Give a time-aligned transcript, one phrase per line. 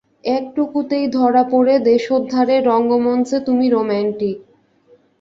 [0.31, 4.37] একটুকুতেই ধরা পড়ে দেশোদ্ধারের রঙ্গমঞ্চে তুমি রোম্যান্টিক।